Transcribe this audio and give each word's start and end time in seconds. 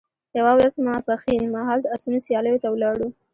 یوه 0.37 0.51
ورځ 0.57 0.73
ماپښین 0.85 1.43
مهال 1.55 1.79
د 1.81 1.87
اسونو 1.95 2.17
سیالیو 2.25 2.61
ته 2.63 2.67
ولاړو. 2.71 3.07